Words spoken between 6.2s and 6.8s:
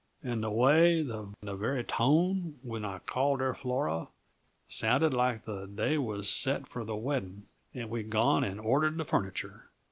set